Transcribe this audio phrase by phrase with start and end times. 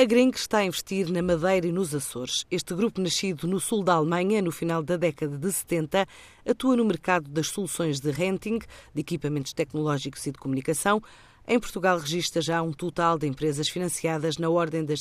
[0.00, 2.46] A Grenk está a investir na Madeira e nos Açores.
[2.48, 6.06] Este grupo, nascido no sul da Alemanha no final da década de 70,
[6.48, 8.60] atua no mercado das soluções de renting,
[8.94, 11.02] de equipamentos tecnológicos e de comunicação,
[11.48, 15.00] em Portugal registra já um total de empresas financiadas na ordem das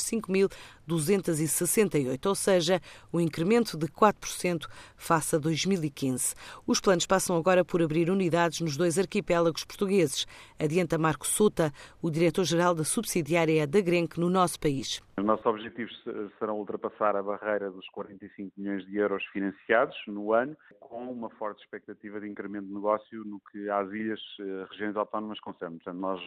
[0.88, 2.80] 5.268, ou seja,
[3.14, 6.34] um incremento de 4% face a 2015.
[6.66, 10.26] Os planos passam agora por abrir unidades nos dois arquipélagos portugueses.
[10.60, 11.72] Adianta Marco Souta,
[12.02, 15.02] o diretor-geral da subsidiária da Grenk no nosso país.
[15.18, 15.94] Os nossos objetivos
[16.38, 21.64] serão ultrapassar a barreira dos 45 milhões de euros financiados no ano, com uma forte
[21.64, 25.78] expectativa de incremento de negócio no que às ilhas, eh, regiões autónomas concerne.
[25.78, 26.22] Portanto, nós,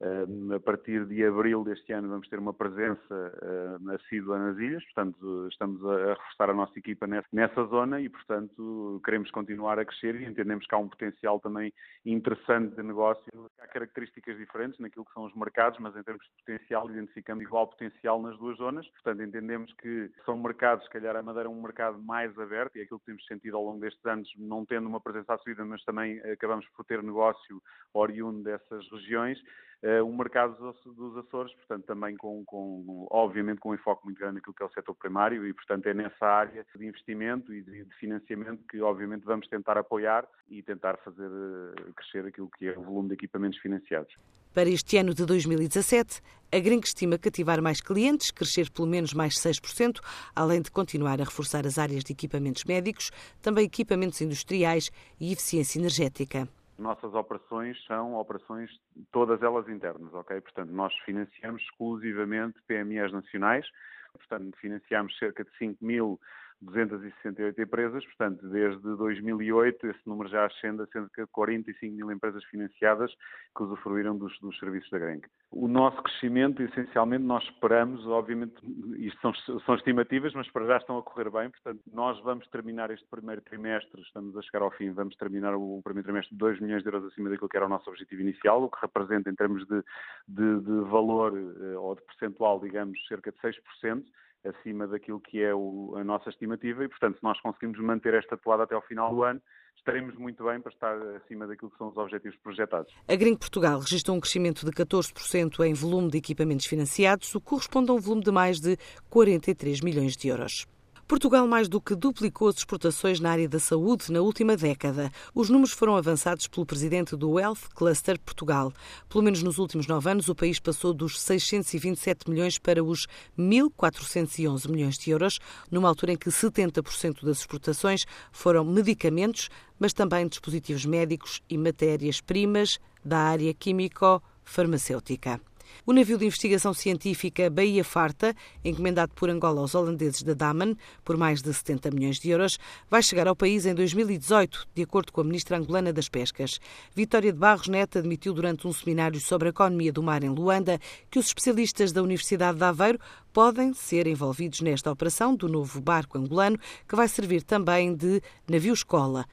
[0.00, 4.84] eh, a partir de abril deste ano, vamos ter uma presença eh, assídua nas ilhas,
[4.84, 10.20] portanto, estamos a reforçar a nossa equipa nessa zona e, portanto, queremos continuar a crescer
[10.20, 11.72] e entendemos que há um potencial também
[12.04, 13.50] interessante de negócio.
[13.60, 17.68] Há características diferentes naquilo que são os mercados, mas em termos de potencial, identificamos igual
[17.68, 18.86] potencial nas duas zonas.
[18.88, 22.80] Portanto, entendemos que são mercados, se calhar a Madeira é um mercado mais aberto e
[22.80, 25.82] é aquilo que temos sentido ao longo destes anos, não tendo uma presença assumida, mas
[25.84, 27.62] também acabamos por ter negócio
[27.94, 29.38] oriundo dessas regiões.
[29.82, 34.36] Uh, um mercado dos Açores, portanto, também com, com, obviamente, com um enfoque muito grande
[34.36, 37.84] naquilo que é o setor primário e, portanto, é nessa área de investimento e de,
[37.84, 42.78] de financiamento que, obviamente, vamos tentar apoiar e tentar fazer uh, crescer aquilo que é
[42.78, 44.14] o volume de equipamentos financiados.
[44.54, 46.20] Para este ano de 2017,
[46.52, 49.98] a Grinc estima cativar mais clientes, crescer pelo menos mais 6%,
[50.36, 55.80] além de continuar a reforçar as áreas de equipamentos médicos, também equipamentos industriais e eficiência
[55.80, 56.46] energética
[56.78, 58.70] nossas operações são operações
[59.10, 60.40] todas elas internas, ok?
[60.40, 63.66] Portanto, nós financiamos exclusivamente PMEs nacionais,
[64.12, 66.20] portanto, financiamos cerca de 5 mil
[66.62, 72.44] 268 empresas, portanto, desde 2008 esse número já ascende a cerca de 45 mil empresas
[72.44, 73.12] financiadas
[73.56, 75.28] que usufruíram dos, dos serviços da Grenk.
[75.50, 78.54] O nosso crescimento, essencialmente, nós esperamos, obviamente,
[78.96, 82.90] isto são, são estimativas, mas para já estão a correr bem, portanto, nós vamos terminar
[82.90, 86.60] este primeiro trimestre, estamos a chegar ao fim, vamos terminar o primeiro trimestre de 2
[86.60, 89.34] milhões de euros acima daquilo que era o nosso objetivo inicial, o que representa em
[89.34, 89.82] termos de,
[90.28, 94.04] de, de valor eh, ou de percentual, digamos, cerca de 6%
[94.44, 98.36] acima daquilo que é o, a nossa estimativa e, portanto, se nós conseguimos manter esta
[98.36, 99.40] toada até ao final do ano,
[99.76, 102.92] estaremos muito bem para estar acima daquilo que são os objetivos projetados.
[103.08, 107.46] A Green Portugal registrou um crescimento de 14% em volume de equipamentos financiados, o que
[107.46, 108.76] corresponde a um volume de mais de
[109.10, 110.66] 43 milhões de euros.
[111.12, 115.12] Portugal mais do que duplicou as exportações na área da saúde na última década.
[115.34, 118.72] Os números foram avançados pelo presidente do Health Cluster Portugal.
[119.10, 123.06] Pelo menos nos últimos nove anos, o país passou dos 627 milhões para os
[123.38, 125.38] 1.411 milhões de euros,
[125.70, 132.78] numa altura em que 70% das exportações foram medicamentos, mas também dispositivos médicos e matérias-primas
[133.04, 135.38] da área químico-farmacêutica.
[135.86, 138.34] O navio de investigação científica Bahia Farta,
[138.64, 142.58] encomendado por Angola aos holandeses da Daman por mais de 70 milhões de euros,
[142.90, 146.60] vai chegar ao país em 2018, de acordo com a ministra angolana das Pescas.
[146.94, 150.78] Vitória de Barros Neto admitiu durante um seminário sobre a economia do mar em Luanda
[151.10, 152.98] que os especialistas da Universidade de Aveiro
[153.32, 156.58] podem ser envolvidos nesta operação do novo barco angolano,
[156.88, 159.26] que vai servir também de navio-escola.